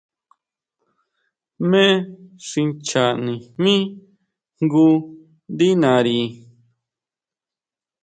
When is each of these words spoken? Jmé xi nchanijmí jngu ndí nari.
Jmé 1.63 1.83
xi 2.47 2.59
nchanijmí 2.69 3.75
jngu 4.63 4.87
ndí 5.53 5.69
nari. 5.81 6.17